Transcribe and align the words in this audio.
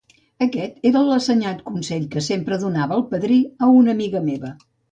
Aquest 0.45 0.87
era 0.89 1.03
l'assenyat 1.09 1.61
consell 1.67 2.09
que 2.17 2.25
sempre 2.29 2.59
donava 2.65 2.99
el 2.99 3.07
padrí 3.15 3.41
a 3.69 3.73
una 3.83 3.97
amiga 3.99 4.27
meva. 4.35 4.55